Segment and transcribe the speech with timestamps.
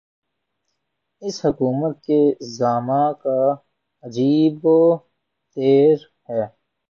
[1.21, 2.19] اس حکومت کے
[2.57, 3.39] زعما کا
[4.03, 6.43] عجیب وتیرہ ہے۔